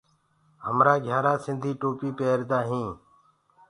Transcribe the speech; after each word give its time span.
همرآ 0.65 0.93
گھِيآرآ 1.05 1.33
سنڌي 1.43 1.71
ٽوپيٚ 1.81 2.17
پيردآ 2.17 2.59
هينٚ۔ 2.69 2.95